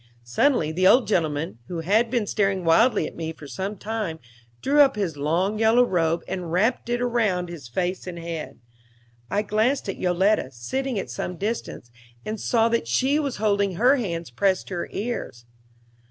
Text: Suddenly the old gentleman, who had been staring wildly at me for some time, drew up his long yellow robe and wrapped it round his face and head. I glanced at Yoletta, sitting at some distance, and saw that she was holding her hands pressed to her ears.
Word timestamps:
Suddenly 0.23 0.71
the 0.71 0.87
old 0.87 1.05
gentleman, 1.05 1.59
who 1.67 1.81
had 1.81 2.09
been 2.09 2.25
staring 2.25 2.65
wildly 2.65 3.05
at 3.05 3.15
me 3.15 3.31
for 3.33 3.47
some 3.47 3.77
time, 3.77 4.17
drew 4.59 4.79
up 4.81 4.95
his 4.95 5.15
long 5.15 5.59
yellow 5.59 5.83
robe 5.85 6.23
and 6.27 6.51
wrapped 6.51 6.89
it 6.89 7.05
round 7.05 7.49
his 7.49 7.67
face 7.67 8.07
and 8.07 8.17
head. 8.17 8.57
I 9.29 9.43
glanced 9.43 9.87
at 9.89 9.99
Yoletta, 9.99 10.49
sitting 10.53 10.97
at 10.97 11.11
some 11.11 11.37
distance, 11.37 11.91
and 12.25 12.39
saw 12.41 12.67
that 12.69 12.87
she 12.87 13.19
was 13.19 13.35
holding 13.35 13.75
her 13.75 13.97
hands 13.97 14.31
pressed 14.31 14.69
to 14.69 14.73
her 14.77 14.89
ears. 14.91 15.45